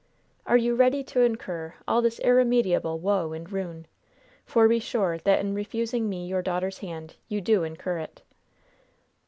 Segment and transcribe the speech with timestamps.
[0.47, 3.85] Are you ready to incur all this irremediable woe and ruin?
[4.47, 8.23] For be sure that in refusing me your daughter's hand, you do incur it."